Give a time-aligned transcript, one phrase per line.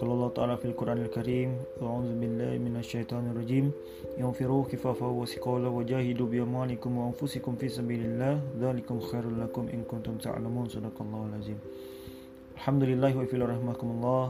[0.00, 3.76] Qala Allah Ta'ala fil Qur'anil Karim A'udzu billahi minasyaitonir rajim
[4.16, 9.68] Yanfiru kifafa wa siqala wa jahidu bi amwalikum wa anfusikum fi sabilillah dzalikum khairul lakum
[9.68, 11.60] in kuntum ta'lamun sadaqallahul azim
[12.62, 14.24] Alhamdulillah wa rahmakumullah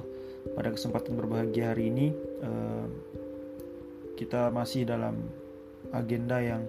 [0.57, 2.89] pada kesempatan berbahagia hari ini uh,
[4.17, 5.21] kita masih dalam
[5.93, 6.65] agenda yang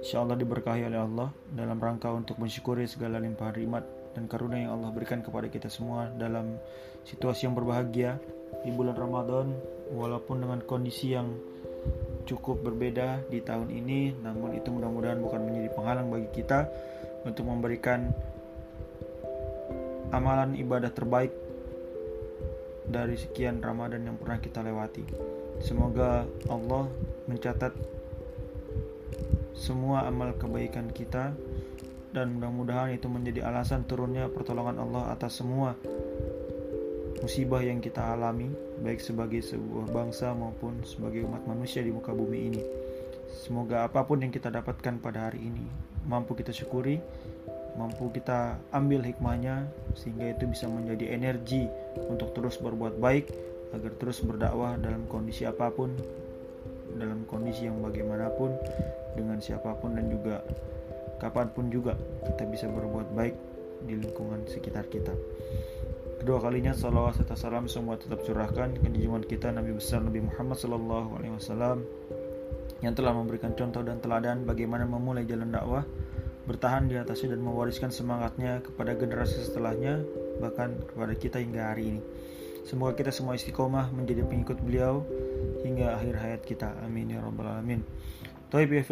[0.00, 3.84] insya Allah diberkahi oleh Allah dalam rangka untuk mensyukuri segala limpahan nikmat
[4.16, 6.56] dan karunia yang Allah berikan kepada kita semua dalam
[7.04, 8.16] situasi yang berbahagia
[8.64, 9.52] di bulan Ramadan.
[9.92, 11.36] Walaupun dengan kondisi yang
[12.24, 16.64] cukup berbeda di tahun ini namun itu mudah-mudahan bukan menjadi penghalang bagi kita
[17.28, 18.08] untuk memberikan
[20.12, 21.32] amalan ibadah terbaik
[22.84, 25.02] dari sekian Ramadan yang pernah kita lewati.
[25.64, 26.84] Semoga Allah
[27.24, 27.72] mencatat
[29.56, 31.32] semua amal kebaikan kita
[32.12, 35.72] dan mudah-mudahan itu menjadi alasan turunnya pertolongan Allah atas semua
[37.24, 38.50] musibah yang kita alami
[38.82, 42.62] baik sebagai sebuah bangsa maupun sebagai umat manusia di muka bumi ini.
[43.32, 45.64] Semoga apa pun yang kita dapatkan pada hari ini
[46.04, 46.98] mampu kita syukuri,
[47.76, 49.64] mampu kita ambil hikmahnya
[49.96, 51.68] sehingga itu bisa menjadi energi
[52.08, 53.32] untuk terus berbuat baik
[53.72, 55.96] agar terus berdakwah dalam kondisi apa pun,
[57.00, 58.52] dalam kondisi yang bagaimanapun,
[59.16, 60.44] dengan siapa pun dan juga
[61.20, 61.96] kapan pun juga
[62.28, 63.34] kita bisa berbuat baik
[63.88, 65.14] di lingkungan sekitar kita.
[66.22, 71.18] Kedua kalinya salawat serta salam semua tetap curahkan junjungan kita Nabi besar Nabi Muhammad Sallallahu
[71.18, 71.82] Alaihi Wasallam
[72.82, 75.86] yang telah memberikan contoh dan teladan bagaimana memulai jalan dakwah,
[76.42, 80.02] bertahan di atasnya dan mewariskan semangatnya kepada generasi setelahnya
[80.42, 82.02] bahkan kepada kita hingga hari ini.
[82.62, 85.02] Semoga kita semua istiqomah menjadi pengikut beliau
[85.66, 86.78] hingga akhir hayat kita.
[86.82, 87.82] Amin ya rabbal alamin.
[88.52, 88.84] Ya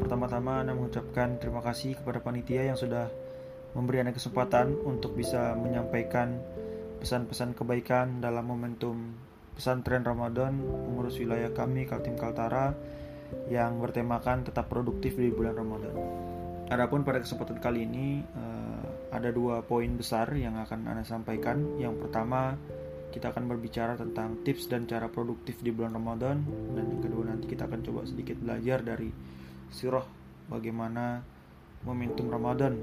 [0.00, 3.12] pertama-tama Anda mengucapkan terima kasih kepada panitia yang sudah
[3.76, 6.40] memberi Anda kesempatan untuk bisa menyampaikan
[6.98, 9.12] pesan-pesan kebaikan dalam momentum
[9.52, 12.72] pesantren Ramadan pengurus wilayah kami Kaltim Kaltara
[13.52, 15.94] yang bertemakan tetap produktif di bulan Ramadan.
[16.70, 21.82] Adapun pada kesempatan kali ini uh, ada dua poin besar yang akan Anda sampaikan.
[21.82, 22.54] Yang pertama
[23.10, 26.46] kita akan berbicara tentang tips dan cara produktif di bulan Ramadan
[26.78, 29.10] dan yang kedua nanti kita akan coba sedikit belajar dari
[29.74, 30.06] sirah
[30.46, 31.18] bagaimana
[31.82, 32.78] momentum Ramadan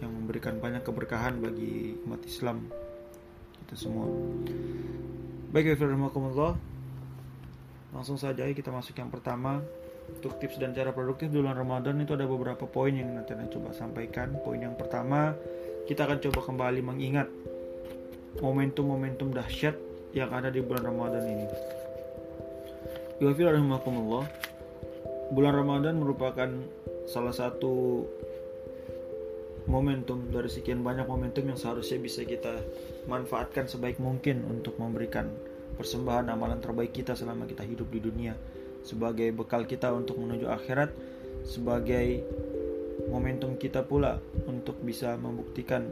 [0.00, 2.64] yang memberikan banyak keberkahan bagi umat Islam
[3.68, 4.08] kita semua.
[5.52, 6.56] Baik, Allah
[7.92, 9.60] langsung saja kita masuk yang pertama
[10.08, 13.48] untuk tips dan cara produktif di bulan Ramadan itu ada beberapa poin yang nanti saya
[13.52, 14.34] coba sampaikan.
[14.40, 15.36] Poin yang pertama,
[15.84, 17.28] kita akan coba kembali mengingat
[18.40, 19.76] momentum-momentum dahsyat
[20.16, 21.46] yang ada di bulan Ramadan ini.
[23.20, 24.26] Bismillahirrahmanirrahim.
[25.28, 26.48] Bulan Ramadan merupakan
[27.04, 28.04] salah satu
[29.68, 32.56] momentum dari sekian banyak momentum yang seharusnya bisa kita
[33.04, 35.28] manfaatkan sebaik mungkin untuk memberikan
[35.76, 38.32] persembahan amalan terbaik kita selama kita hidup di dunia
[38.86, 40.90] sebagai bekal kita untuk menuju akhirat
[41.44, 42.22] sebagai
[43.08, 45.88] momentum kita pula untuk bisa membuktikan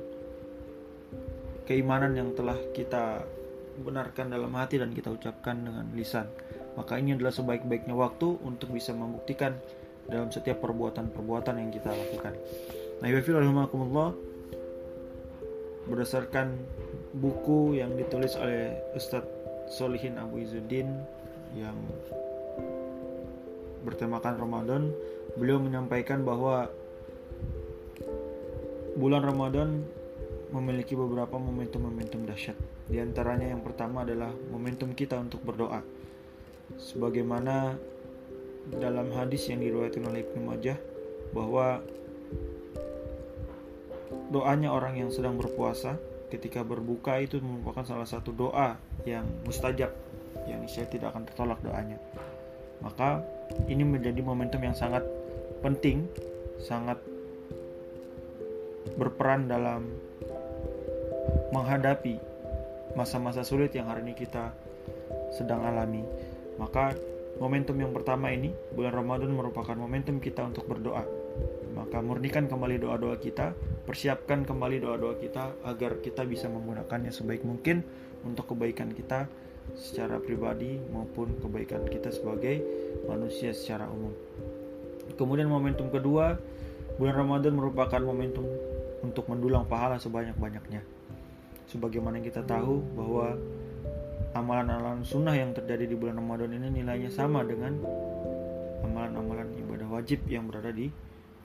[1.67, 3.27] keimanan yang telah kita
[3.81, 6.29] benarkan dalam hati dan kita ucapkan dengan lisan.
[6.77, 9.57] Maka ini adalah sebaik-baiknya waktu untuk bisa membuktikan
[10.07, 12.37] dalam setiap perbuatan-perbuatan yang kita lakukan.
[13.01, 14.11] Nah, rahimahumullah
[15.87, 16.57] berdasarkan
[17.17, 19.29] buku yang ditulis oleh Ustadz
[19.73, 20.91] Solihin Abu Izuddin
[21.55, 21.75] yang
[23.87, 24.83] bertemakan Ramadan,
[25.39, 26.67] beliau menyampaikan bahwa
[28.99, 29.87] bulan Ramadan
[30.51, 32.59] memiliki beberapa momentum-momentum dahsyat.
[32.91, 35.83] Di antaranya yang pertama adalah momentum kita untuk berdoa.
[36.79, 37.79] Sebagaimana
[38.75, 40.79] dalam hadis yang diriwayatkan oleh Ibnu Majah
[41.31, 41.83] bahwa
[44.31, 48.75] doanya orang yang sedang berpuasa ketika berbuka itu merupakan salah satu doa
[49.07, 49.95] yang mustajab
[50.51, 51.99] yang saya tidak akan tertolak doanya.
[52.85, 53.23] Maka
[53.71, 55.03] ini menjadi momentum yang sangat
[55.63, 56.07] penting,
[56.61, 56.99] sangat
[58.97, 59.87] berperan dalam
[61.51, 62.19] menghadapi
[62.97, 64.57] masa-masa sulit yang hari ini kita
[65.35, 66.01] sedang alami.
[66.57, 66.97] Maka
[67.37, 71.05] momentum yang pertama ini, bulan Ramadan merupakan momentum kita untuk berdoa.
[71.77, 73.53] Maka murnikan kembali doa-doa kita,
[73.85, 77.85] persiapkan kembali doa-doa kita agar kita bisa menggunakannya sebaik mungkin
[78.25, 79.29] untuk kebaikan kita
[79.75, 82.63] secara pribadi maupun kebaikan kita sebagai
[83.11, 84.15] manusia secara umum.
[85.19, 86.39] Kemudian momentum kedua,
[87.01, 88.47] bulan Ramadan merupakan momentum
[89.03, 90.97] untuk mendulang pahala sebanyak-banyaknya
[91.71, 93.35] sebagaimana kita tahu bahwa
[94.33, 97.75] amalan-amalan sunnah yang terjadi di bulan Ramadan ini nilainya sama dengan
[98.87, 100.89] amalan-amalan ibadah wajib yang berada di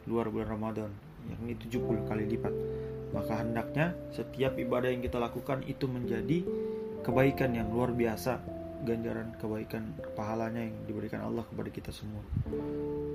[0.05, 0.89] luar bulan Ramadan
[1.29, 2.53] yakni 70 kali lipat
[3.13, 6.41] maka hendaknya setiap ibadah yang kita lakukan itu menjadi
[7.01, 8.41] kebaikan yang luar biasa
[8.81, 12.21] ganjaran kebaikan pahalanya yang diberikan Allah kepada kita semua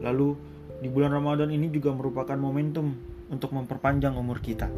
[0.03, 0.39] lalu
[0.79, 2.95] di bulan Ramadan ini juga merupakan momentum
[3.27, 4.71] untuk memperpanjang umur kita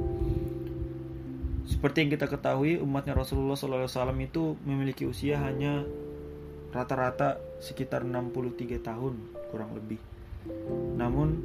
[1.69, 5.84] seperti yang kita ketahui, umatnya Rasulullah SAW itu memiliki usia hanya
[6.72, 9.20] rata-rata sekitar 63 tahun
[9.52, 10.00] kurang lebih.
[10.96, 11.44] Namun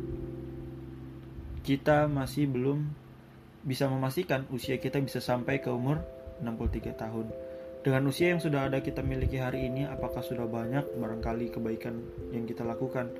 [1.68, 2.88] kita masih belum
[3.68, 6.00] bisa memastikan usia kita bisa sampai ke umur
[6.39, 7.27] 63 tahun.
[7.84, 12.00] Dengan usia yang sudah ada kita miliki hari ini, apakah sudah banyak barangkali kebaikan
[12.32, 13.12] yang kita lakukan?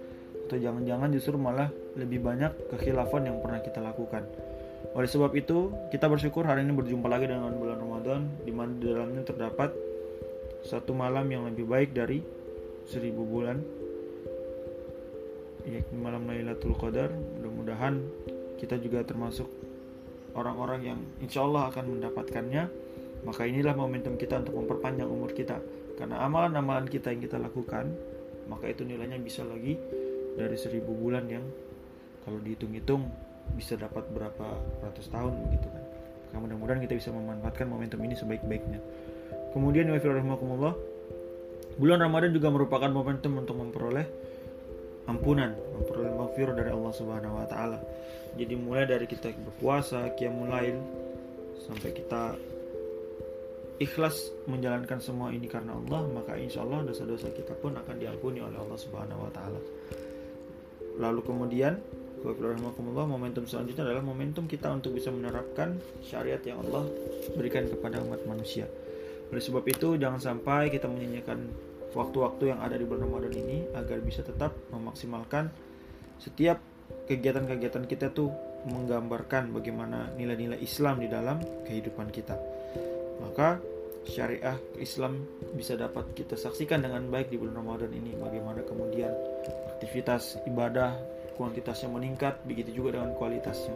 [0.48, 1.68] Atau jangan-jangan justru malah
[2.00, 4.24] lebih banyak kekhilafan yang pernah kita lakukan?
[4.96, 8.88] Oleh sebab itu, kita bersyukur hari ini berjumpa lagi dengan bulan Ramadan, di mana di
[8.88, 9.76] dalamnya terdapat
[10.64, 12.24] satu malam yang lebih baik dari
[12.88, 13.60] seribu bulan,
[15.68, 17.12] yakni malam Lailatul Qadar.
[17.12, 18.00] Mudah-mudahan
[18.64, 19.52] kita juga termasuk
[20.40, 22.83] orang-orang yang insya Allah akan mendapatkannya.
[23.24, 25.60] Maka inilah momentum kita untuk memperpanjang umur kita.
[25.96, 27.88] Karena amalan-amalan kita yang kita lakukan,
[28.52, 29.80] maka itu nilainya bisa lagi
[30.36, 31.46] dari seribu bulan yang
[32.28, 33.08] kalau dihitung-hitung
[33.54, 35.84] bisa dapat berapa ratus tahun begitu kan.
[36.34, 38.80] Nah, mudah-mudahan kita bisa memanfaatkan momentum ini sebaik-baiknya.
[39.54, 40.74] Kemudian wa rahmakumullah
[41.78, 44.06] bulan Ramadan juga merupakan momentum untuk memperoleh
[45.04, 47.80] ampunan memperoleh maghfirah dari Allah Subhanahu wa taala.
[48.34, 50.50] Jadi mulai dari kita berpuasa qiyamul
[51.60, 52.34] sampai kita
[53.82, 58.58] ikhlas menjalankan semua ini karena Allah maka insya Allah dosa-dosa kita pun akan diampuni oleh
[58.58, 59.62] Allah Subhanahu wa taala
[60.98, 61.78] lalu kemudian.
[62.24, 66.88] Momentum selanjutnya adalah momentum kita untuk bisa menerapkan syariat yang Allah
[67.36, 68.64] berikan kepada umat manusia.
[69.28, 71.52] Oleh sebab itu, jangan sampai kita menyanyikan
[71.92, 75.52] waktu-waktu yang ada di bulan Ramadan ini agar bisa tetap memaksimalkan
[76.16, 76.64] setiap
[77.12, 78.32] kegiatan-kegiatan kita tuh
[78.72, 82.53] menggambarkan bagaimana nilai-nilai Islam di dalam kehidupan kita.
[83.22, 83.62] Maka
[84.04, 85.24] syariah Islam
[85.54, 89.12] bisa dapat kita saksikan dengan baik di bulan Ramadan ini bagaimana kemudian
[89.78, 90.96] aktivitas ibadah
[91.36, 93.74] kuantitasnya meningkat, begitu juga dengan kualitasnya.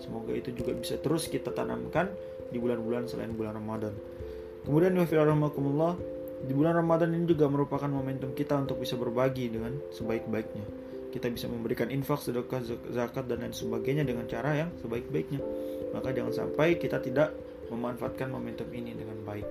[0.00, 2.08] Semoga itu juga bisa terus kita tanamkan
[2.48, 3.92] di bulan-bulan selain bulan Ramadan.
[4.64, 5.96] Kemudian warahmatullah
[6.40, 10.64] di bulan Ramadan ini juga merupakan momentum kita untuk bisa berbagi dengan sebaik-baiknya.
[11.10, 12.62] Kita bisa memberikan infak, sedekah,
[12.94, 15.42] zakat dan lain sebagainya dengan cara yang sebaik-baiknya.
[15.90, 17.34] Maka jangan sampai kita tidak
[17.70, 19.46] memanfaatkan momentum ini dengan baik.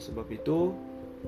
[0.00, 0.72] Sebab itu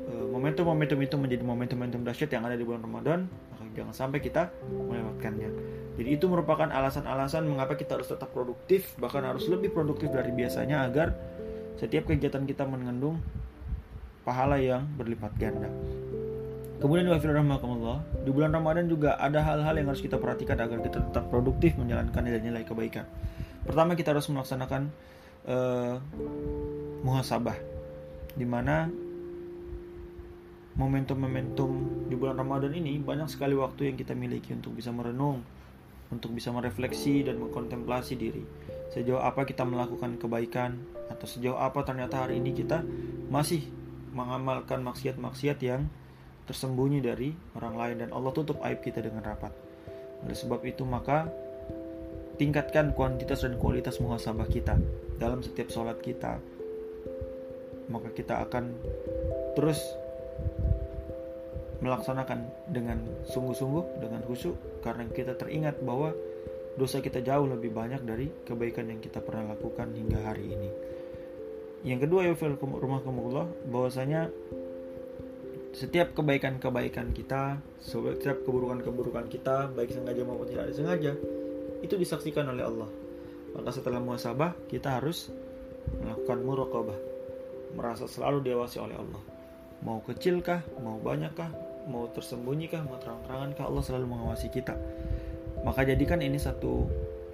[0.09, 3.29] eh, momentum-momentum itu menjadi momentum-momentum dahsyat yang ada di bulan Ramadan
[3.75, 5.51] jangan sampai kita melewatkannya
[5.99, 10.87] jadi itu merupakan alasan-alasan mengapa kita harus tetap produktif bahkan harus lebih produktif dari biasanya
[10.87, 11.13] agar
[11.77, 13.19] setiap kegiatan kita mengandung
[14.23, 15.69] pahala yang berlipat ganda
[16.75, 21.81] Kemudian di bulan Ramadan juga ada hal-hal yang harus kita perhatikan agar kita tetap produktif
[21.81, 23.09] menjalankan nilai-nilai kebaikan.
[23.65, 24.93] Pertama kita harus melaksanakan
[25.49, 25.97] uh,
[27.05, 27.57] muhasabah,
[28.37, 28.89] di mana
[30.75, 31.71] momentum-momentum
[32.11, 35.47] di bulan Ramadan ini banyak sekali waktu yang kita miliki untuk bisa merenung,
[36.11, 38.43] untuk bisa merefleksi dan mengkontemplasi diri.
[38.91, 40.79] Sejauh apa kita melakukan kebaikan
[41.11, 42.83] atau sejauh apa ternyata hari ini kita
[43.31, 43.63] masih
[44.15, 45.91] mengamalkan maksiat-maksiat yang
[46.47, 49.51] tersembunyi dari orang lain dan Allah tutup aib kita dengan rapat.
[50.27, 51.31] Oleh sebab itu maka
[52.39, 54.75] tingkatkan kuantitas dan kualitas muhasabah kita
[55.19, 56.41] dalam setiap sholat kita.
[57.91, 58.65] Maka kita akan
[59.55, 59.79] terus
[61.85, 62.97] melaksanakan dengan
[63.29, 66.17] sungguh-sungguh, dengan khusyuk, karena kita teringat bahwa
[66.81, 70.71] dosa kita jauh lebih banyak dari kebaikan yang kita pernah lakukan hingga hari ini.
[71.85, 74.33] Yang kedua ya rumah kumullah bahwasanya
[75.77, 81.13] setiap kebaikan-kebaikan kita, setiap keburukan-keburukan kita, baik sengaja maupun tidak disengaja,
[81.85, 82.89] itu disaksikan oleh Allah.
[83.55, 85.31] Maka setelah muasabah, kita harus
[86.03, 86.99] melakukan muraqabah,
[87.79, 89.23] merasa selalu diawasi oleh Allah.
[89.85, 91.51] Mau kecilkah, mau banyakkah,
[91.89, 94.75] mau tersembunyi kah mau terang-terangan kah Allah selalu mengawasi kita.
[95.65, 96.89] Maka jadikan ini satu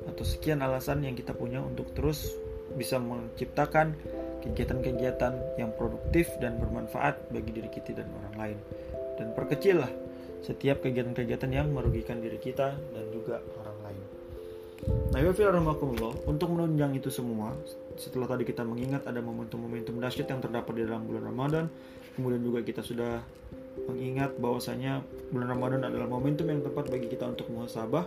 [0.06, 2.30] atau sekian alasan yang kita punya untuk terus
[2.74, 3.94] bisa menciptakan
[4.40, 8.58] kegiatan-kegiatan yang produktif dan bermanfaat bagi diri kita dan orang lain.
[9.18, 9.90] Dan perkecillah
[10.40, 13.44] setiap kegiatan-kegiatan yang merugikan diri kita dan juga
[14.86, 16.00] orang lain.
[16.00, 17.52] Nah, untuk menunjang itu semua,
[18.00, 21.64] setelah tadi kita mengingat ada momentum-momentum dahsyat yang terdapat di dalam bulan Ramadan,
[22.16, 23.20] kemudian juga kita sudah
[23.86, 28.06] mengingat bahwasanya bulan Ramadan adalah momentum yang tepat bagi kita untuk muhasabah.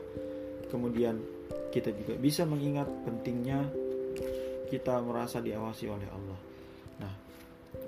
[0.73, 1.21] Kemudian
[1.69, 3.69] kita juga bisa mengingat pentingnya
[4.73, 6.39] kita merasa diawasi oleh Allah.
[7.05, 7.13] Nah,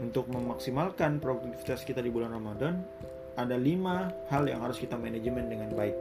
[0.06, 2.86] untuk memaksimalkan produktivitas kita di bulan Ramadan,
[3.36, 5.98] ada lima hal yang harus kita manajemen dengan baik.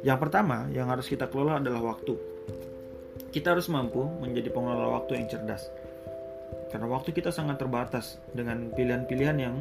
[0.00, 2.16] Yang pertama yang harus kita kelola adalah waktu.
[3.30, 5.68] Kita harus mampu menjadi pengelola waktu yang cerdas.
[6.70, 9.56] Karena waktu kita sangat terbatas dengan pilihan-pilihan yang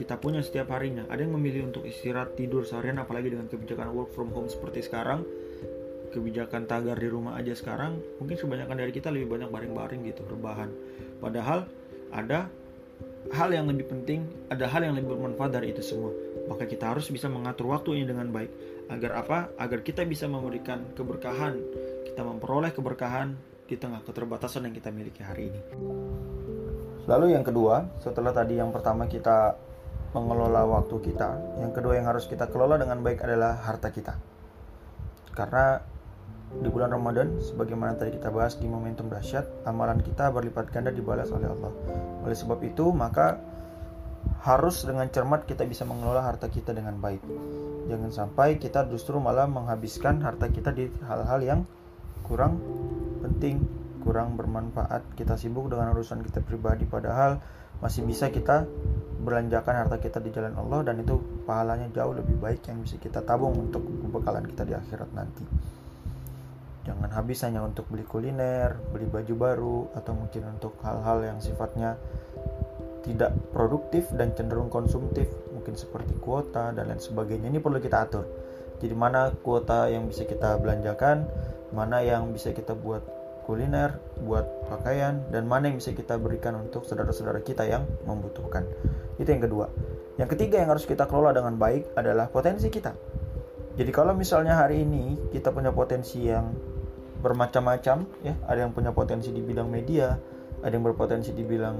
[0.00, 1.04] kita punya setiap harinya.
[1.12, 5.28] Ada yang memilih untuk istirahat tidur seharian apalagi dengan kebijakan work from home seperti sekarang.
[6.10, 10.72] Kebijakan tagar di rumah aja sekarang, mungkin kebanyakan dari kita lebih banyak baring-baring gitu, rebahan.
[11.22, 11.70] Padahal
[12.10, 12.50] ada
[13.30, 16.10] hal yang lebih penting, ada hal yang lebih bermanfaat dari itu semua.
[16.50, 18.50] Maka kita harus bisa mengatur waktu ini dengan baik.
[18.90, 19.54] Agar apa?
[19.54, 21.54] Agar kita bisa memberikan keberkahan,
[22.10, 23.38] kita memperoleh keberkahan
[23.70, 25.60] di tengah keterbatasan yang kita miliki hari ini.
[27.06, 29.54] Lalu yang kedua, setelah tadi yang pertama kita
[30.10, 34.18] mengelola waktu kita, yang kedua yang harus kita kelola dengan baik adalah harta kita.
[35.30, 35.78] Karena
[36.50, 41.30] di bulan Ramadan, sebagaimana tadi kita bahas di momentum dahsyat, amalan kita berlipat ganda dibalas
[41.30, 41.70] oleh Allah.
[42.26, 43.38] Oleh sebab itu, maka
[44.40, 47.20] harus dengan cermat kita bisa mengelola harta kita dengan baik.
[47.92, 51.60] Jangan sampai kita justru malah menghabiskan harta kita di hal-hal yang
[52.24, 52.56] kurang
[53.20, 53.60] penting,
[54.00, 55.04] kurang bermanfaat.
[55.12, 57.36] Kita sibuk dengan urusan kita pribadi padahal
[57.84, 58.64] masih bisa kita
[59.20, 63.20] belanjakan harta kita di jalan Allah dan itu pahalanya jauh lebih baik yang bisa kita
[63.20, 65.44] tabung untuk kebekalan kita di akhirat nanti.
[66.88, 72.00] Jangan habis hanya untuk beli kuliner, beli baju baru, atau mungkin untuk hal-hal yang sifatnya
[73.04, 77.48] tidak produktif dan cenderung konsumtif, mungkin seperti kuota dan lain sebagainya.
[77.48, 78.24] Ini perlu kita atur.
[78.80, 81.28] Jadi mana kuota yang bisa kita belanjakan,
[81.72, 83.04] mana yang bisa kita buat
[83.44, 88.64] kuliner, buat pakaian, dan mana yang bisa kita berikan untuk saudara-saudara kita yang membutuhkan.
[89.20, 89.66] Itu yang kedua.
[90.16, 92.92] Yang ketiga yang harus kita kelola dengan baik adalah potensi kita.
[93.80, 96.52] Jadi kalau misalnya hari ini kita punya potensi yang
[97.20, 100.16] bermacam-macam ya ada yang punya potensi di bidang media
[100.60, 101.76] ada yang berpotensi di bidang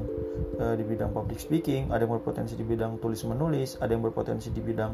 [0.56, 4.48] uh, di bidang public speaking ada yang berpotensi di bidang tulis menulis ada yang berpotensi
[4.48, 4.92] di bidang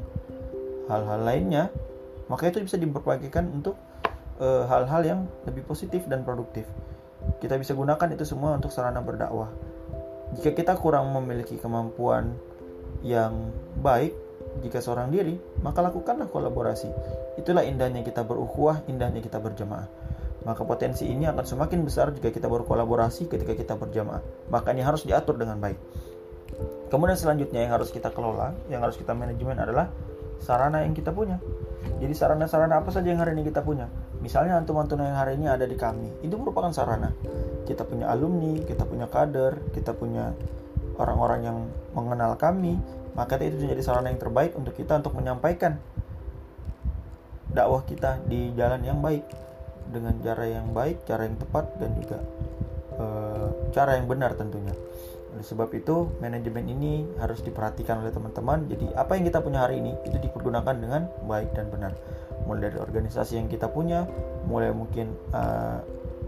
[0.90, 1.70] hal-hal lainnya.
[2.26, 3.78] Maka itu bisa diperbagikan untuk
[4.42, 6.66] eh, hal-hal uh, yang lebih positif dan produktif.
[7.38, 9.46] Kita bisa gunakan itu semua untuk sarana berdakwah.
[10.34, 12.34] Jika kita kurang memiliki kemampuan
[13.06, 14.10] yang baik
[14.66, 16.90] jika seorang diri maka lakukanlah kolaborasi.
[17.38, 19.86] Itulah indahnya kita berukhuwah indahnya kita berjamaah
[20.46, 24.22] maka potensi ini akan semakin besar jika kita berkolaborasi ketika kita berjamaah.
[24.46, 25.74] Maka ini harus diatur dengan baik.
[26.86, 29.90] Kemudian selanjutnya yang harus kita kelola, yang harus kita manajemen adalah
[30.38, 31.42] sarana yang kita punya.
[31.98, 33.90] Jadi sarana-sarana apa saja yang hari ini kita punya?
[34.22, 37.10] Misalnya antum-antum yang hari ini ada di kami, itu merupakan sarana.
[37.66, 40.30] Kita punya alumni, kita punya kader, kita punya
[41.02, 41.58] orang-orang yang
[41.90, 42.78] mengenal kami,
[43.18, 45.82] maka itu menjadi sarana yang terbaik untuk kita untuk menyampaikan
[47.50, 49.24] dakwah kita di jalan yang baik
[49.90, 52.18] dengan cara yang baik, cara yang tepat dan juga
[52.96, 53.06] e,
[53.70, 54.74] cara yang benar tentunya.
[55.36, 58.66] Oleh sebab itu, manajemen ini harus diperhatikan oleh teman-teman.
[58.72, 61.92] Jadi, apa yang kita punya hari ini itu dipergunakan dengan baik dan benar.
[62.48, 64.08] Mulai dari organisasi yang kita punya,
[64.48, 65.42] mulai mungkin e,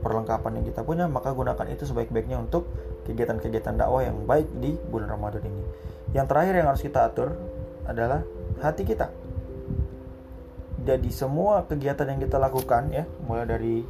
[0.05, 2.69] perlengkapan yang kita punya, maka gunakan itu sebaik-baiknya untuk
[3.09, 5.65] kegiatan-kegiatan dakwah yang baik di bulan Ramadan ini.
[6.13, 7.33] Yang terakhir yang harus kita atur
[7.89, 8.21] adalah
[8.61, 9.09] hati kita
[10.89, 13.05] jadi semua kegiatan yang kita lakukan ya.
[13.29, 13.85] Mulai dari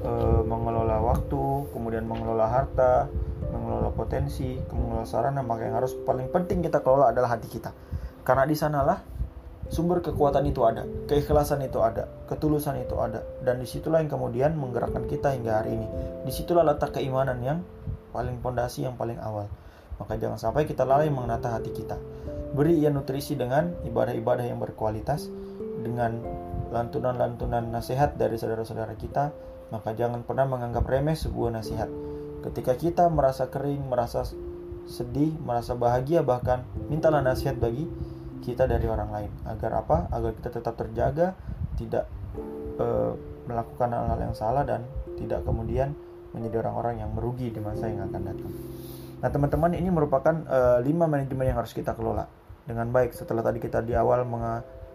[0.00, 0.12] e,
[0.48, 3.12] mengelola waktu kemudian mengelola harta
[3.52, 7.76] mengelola potensi mengelola sarana maka yang harus paling penting kita kelola adalah hati kita.
[8.24, 9.04] Karena di sanalah
[9.68, 14.56] sumber kekuatan itu ada keikhlasan itu ada ketulusan itu ada dan di situlah yang kemudian
[14.56, 15.88] menggerakkan kita hingga hari ini.
[16.24, 17.60] Di situlah letak keimanan yang
[18.16, 19.52] paling pondasi yang paling awal.
[20.00, 22.00] Maka jangan sampai kita lalai mengenata hati kita.
[22.56, 25.28] Beri ia nutrisi dengan ibadah-ibadah yang berkualitas
[25.82, 26.22] dengan
[26.72, 29.34] lantunan-lantunan nasihat dari saudara-saudara kita,
[29.68, 31.90] maka jangan pernah menganggap remeh sebuah nasihat.
[32.42, 34.26] Ketika kita merasa kering, merasa
[34.86, 37.86] sedih, merasa bahagia bahkan mintalah nasihat bagi
[38.42, 39.30] kita dari orang lain.
[39.46, 40.10] Agar apa?
[40.10, 41.38] Agar kita tetap terjaga,
[41.78, 42.10] tidak
[42.76, 42.86] e,
[43.46, 44.82] melakukan hal-hal yang salah dan
[45.14, 45.94] tidak kemudian
[46.34, 48.52] menjadi orang-orang yang merugi di masa yang akan datang.
[49.22, 52.26] Nah, teman-teman, ini merupakan e, lima manajemen yang harus kita kelola
[52.66, 53.14] dengan baik.
[53.14, 54.26] Setelah tadi kita di awal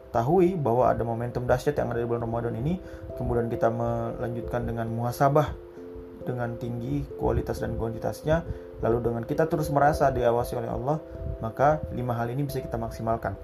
[0.07, 2.79] mengetahui bahwa ada momentum dahsyat yang ada di bulan Ramadan ini,
[3.19, 5.51] kemudian kita melanjutkan dengan muhasabah
[6.23, 8.43] dengan tinggi kualitas dan kuantitasnya,
[8.79, 10.97] lalu dengan kita terus merasa diawasi oleh Allah,
[11.43, 13.35] maka lima hal ini bisa kita maksimalkan.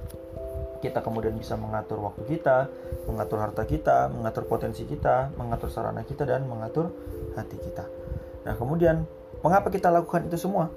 [0.79, 2.67] Kita kemudian bisa mengatur waktu kita,
[3.08, 6.91] mengatur harta kita, mengatur potensi kita, mengatur sarana kita, dan mengatur
[7.39, 7.88] hati kita.
[8.43, 9.08] Nah, kemudian
[9.39, 10.67] mengapa kita lakukan itu semua?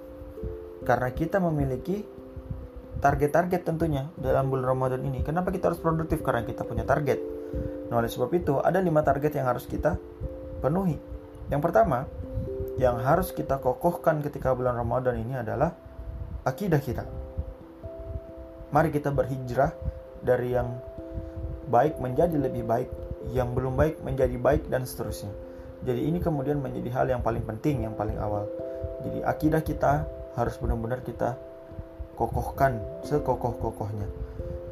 [0.87, 2.07] Karena kita memiliki
[3.00, 5.21] target-target tentunya dalam bulan Ramadan ini.
[5.21, 6.25] Kenapa kita harus produktif?
[6.25, 7.21] Karena kita punya target.
[7.93, 10.00] Nah, oleh sebab itu ada lima target yang harus kita
[10.65, 10.99] penuhi.
[11.53, 12.09] Yang pertama,
[12.76, 15.73] yang harus kita kokohkan ketika bulan Ramadan ini adalah
[16.45, 17.05] akidah kita.
[18.75, 19.73] Mari kita berhijrah
[20.21, 20.76] dari yang
[21.71, 22.91] baik menjadi lebih baik,
[23.31, 25.31] yang belum baik menjadi baik dan seterusnya.
[25.87, 28.50] Jadi ini kemudian menjadi hal yang paling penting, yang paling awal.
[29.07, 29.93] Jadi akidah kita
[30.35, 31.38] harus benar-benar kita
[32.16, 34.08] kokohkan sekokoh-kokohnya.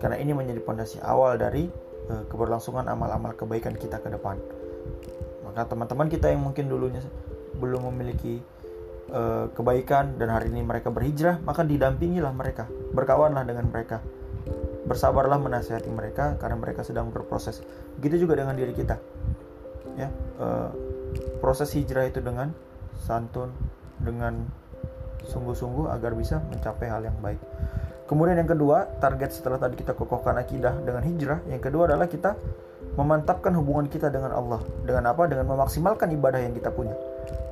[0.01, 1.69] Karena ini menjadi pondasi awal dari
[2.11, 4.41] uh, keberlangsungan amal-amal kebaikan kita ke depan.
[5.45, 7.05] Maka teman-teman kita yang mungkin dulunya
[7.61, 8.43] belum memiliki
[9.15, 14.03] uh, kebaikan dan hari ini mereka berhijrah, maka didampingilah mereka, berkawanlah dengan mereka.
[14.85, 17.65] Bersabarlah menasihati mereka karena mereka sedang berproses.
[17.97, 19.01] Begitu juga dengan diri kita.
[19.95, 20.11] Ya,
[20.43, 20.69] uh,
[21.39, 22.53] proses hijrah itu dengan
[23.01, 23.55] santun,
[24.03, 24.45] dengan
[25.25, 27.41] sungguh-sungguh agar bisa mencapai hal yang baik.
[28.05, 32.37] Kemudian yang kedua, target setelah tadi kita kokohkan akidah dengan hijrah, yang kedua adalah kita
[32.95, 34.61] memantapkan hubungan kita dengan Allah.
[34.85, 35.25] Dengan apa?
[35.25, 36.95] Dengan memaksimalkan ibadah yang kita punya.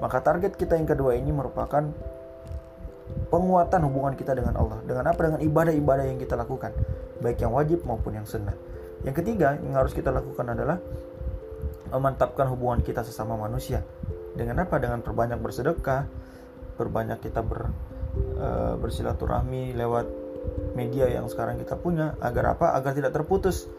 [0.05, 1.83] Maka target kita yang kedua ini merupakan
[3.33, 4.79] penguatan hubungan kita dengan Allah.
[4.85, 5.21] Dengan apa?
[5.25, 6.77] Dengan ibadah-ibadah yang kita lakukan,
[7.25, 8.55] baik yang wajib maupun yang sunnah.
[9.03, 10.79] Yang ketiga yang harus kita lakukan adalah
[11.91, 13.83] memantapkan hubungan kita sesama manusia.
[14.37, 14.79] Dengan apa?
[14.79, 16.07] Dengan perbanyak bersedekah,
[16.83, 17.71] berbanyak kita ber,
[18.19, 18.49] e,
[18.83, 20.07] bersilaturahmi lewat
[20.75, 22.75] media yang sekarang kita punya agar apa?
[22.75, 23.71] Agar tidak terputus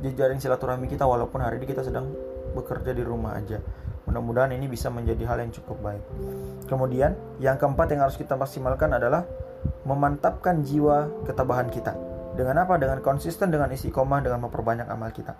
[0.00, 2.14] jejaring silaturahmi kita walaupun hari ini kita sedang
[2.54, 3.58] bekerja di rumah aja.
[4.06, 6.04] Mudah-mudahan ini bisa menjadi hal yang cukup baik.
[6.66, 9.22] Kemudian, yang keempat yang harus kita maksimalkan adalah
[9.86, 11.94] memantapkan jiwa ketabahan kita.
[12.34, 12.80] Dengan apa?
[12.80, 15.36] Dengan konsisten dengan isi koma dengan memperbanyak amal kita.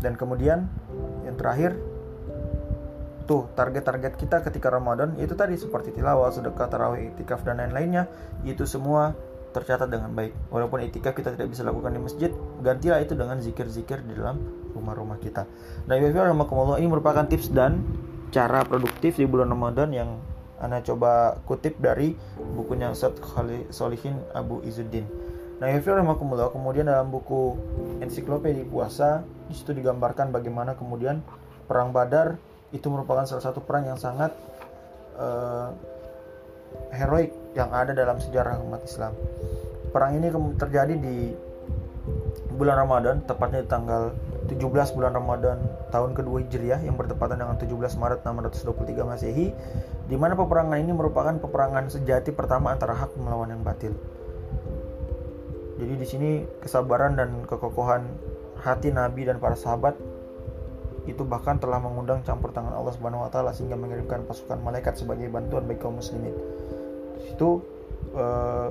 [0.00, 0.64] Dan kemudian
[1.28, 1.76] yang terakhir
[3.30, 8.10] tuh target-target kita ketika Ramadan itu tadi seperti tilawah, sedekah, tarawih, itikaf dan lain-lainnya
[8.42, 9.14] itu semua
[9.54, 10.34] tercatat dengan baik.
[10.50, 14.42] Walaupun etika kita tidak bisa lakukan di masjid, gantilah itu dengan zikir-zikir di dalam
[14.74, 15.46] rumah-rumah kita.
[15.86, 17.86] Nah, Ibu rahmatullah ini merupakan tips dan
[18.34, 20.18] cara produktif di bulan Ramadan yang
[20.58, 22.18] Anda coba kutip dari
[22.58, 23.14] bukunya Ustaz
[23.70, 25.06] Solihin Abu Izuddin.
[25.62, 27.54] Nah, Ibu rahmatullah kemudian dalam buku
[28.02, 31.22] ensiklopedia puasa di situ digambarkan bagaimana kemudian
[31.70, 34.30] perang Badar itu merupakan salah satu perang yang sangat
[35.18, 35.74] uh,
[36.94, 39.14] heroik yang ada dalam sejarah umat Islam.
[39.90, 41.34] Perang ini terjadi di
[42.54, 44.14] bulan Ramadan, tepatnya di tanggal
[44.46, 45.58] 17 bulan Ramadan
[45.94, 49.50] tahun kedua Hijriah yang bertepatan dengan 17 Maret 623 Masehi,
[50.06, 53.94] di mana peperangan ini merupakan peperangan sejati pertama antara hak melawan yang batil.
[55.80, 56.30] Jadi di sini
[56.60, 58.04] kesabaran dan kekokohan
[58.60, 59.96] hati Nabi dan para sahabat
[61.10, 65.26] itu bahkan telah mengundang campur tangan Allah Subhanahu wa taala sehingga mengirimkan pasukan malaikat sebagai
[65.28, 66.34] bantuan bagi kaum muslimin.
[67.34, 67.66] Itu
[68.14, 68.68] eh,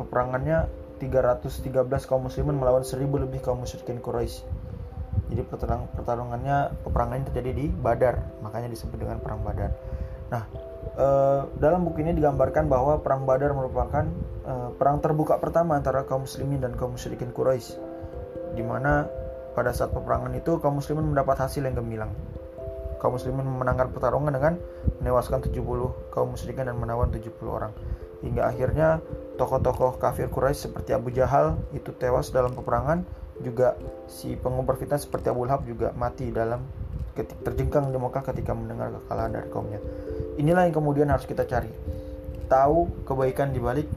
[0.00, 4.46] peperangannya 313 kaum muslimin melawan 1000 lebih kaum musyrikin Quraisy.
[5.32, 5.42] Jadi
[5.96, 9.72] pertarungannya peperangan ini terjadi di Badar, makanya disebut dengan perang Badar.
[10.28, 10.44] Nah,
[10.96, 14.04] eh, dalam buku ini digambarkan bahwa perang Badar merupakan
[14.48, 17.92] eh, perang terbuka pertama antara kaum muslimin dan kaum musyrikin Quraisy
[18.52, 19.08] di mana
[19.52, 22.12] pada saat peperangan itu kaum muslimin mendapat hasil yang gemilang.
[23.00, 24.54] Kaum muslimin memenangkan pertarungan dengan
[25.02, 27.72] menewaskan 70 kaum musyrikin dan menawan 70 orang.
[28.22, 29.02] Hingga akhirnya
[29.34, 33.02] tokoh-tokoh kafir Quraisy seperti Abu Jahal itu tewas dalam peperangan,
[33.42, 33.74] juga
[34.06, 36.62] si pengumbar fitnah seperti Abu Lahab juga mati dalam
[37.18, 39.80] terjengkang di Mekah ketika mendengar kekalahan dari kaumnya.
[40.38, 41.68] Inilah yang kemudian harus kita cari.
[42.46, 43.88] Tahu kebaikan di balik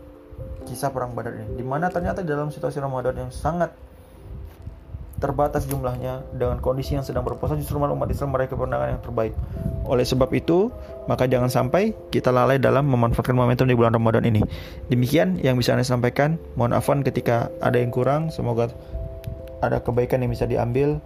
[0.65, 1.56] kisah perang Badar ini.
[1.56, 3.72] Di mana ternyata dalam situasi Ramadan yang sangat
[5.15, 9.34] terbatas jumlahnya dengan kondisi yang sedang berpuasa justru malah umat Islam meraih kemenangan yang terbaik.
[9.88, 10.73] Oleh sebab itu,
[11.08, 14.41] maka jangan sampai kita lalai dalam memanfaatkan momentum di bulan Ramadan ini.
[14.91, 16.41] Demikian yang bisa Anda sampaikan.
[16.60, 18.34] Mohon afan ketika ada yang kurang.
[18.34, 18.73] Semoga
[19.63, 20.99] ada kebaikan yang bisa diambil.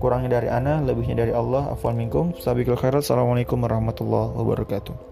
[0.00, 1.68] Kurangnya dari Ana, lebihnya dari Allah.
[1.68, 2.32] Afwan minkum.
[2.32, 5.09] Assalamualaikum warahmatullahi wabarakatuh.